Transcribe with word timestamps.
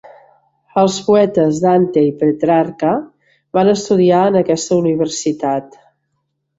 Els 0.83 0.95
poetes 1.09 1.59
Dante 1.65 2.03
i 2.07 2.09
Petrarca 2.23 2.95
van 3.61 3.73
estudiar 3.77 4.27
en 4.33 4.43
aquesta 4.45 4.83
universitat. 4.85 5.83